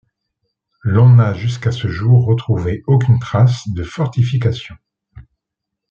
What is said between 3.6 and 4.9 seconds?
de fortification.